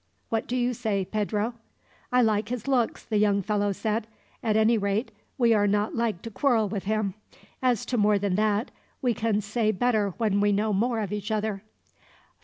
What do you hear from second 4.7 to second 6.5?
rate, we are not like to